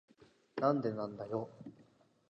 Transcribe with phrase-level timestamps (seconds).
[0.55, 1.47] なんでなんだよ。